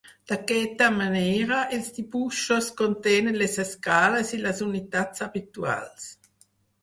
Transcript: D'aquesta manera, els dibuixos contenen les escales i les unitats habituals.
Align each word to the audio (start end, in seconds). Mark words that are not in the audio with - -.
D'aquesta 0.29 0.85
manera, 0.93 1.57
els 1.75 1.89
dibuixos 1.97 2.69
contenen 2.79 3.37
les 3.41 3.57
escales 3.65 4.33
i 4.37 4.41
les 4.47 4.61
unitats 4.69 5.25
habituals. 5.27 6.09